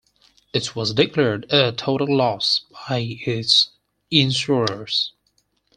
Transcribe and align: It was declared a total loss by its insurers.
It 0.51 0.75
was 0.75 0.95
declared 0.95 1.45
a 1.51 1.71
total 1.73 2.11
loss 2.17 2.65
by 2.89 3.19
its 3.23 3.69
insurers. 4.09 5.13